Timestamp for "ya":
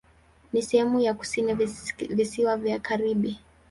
0.99-1.13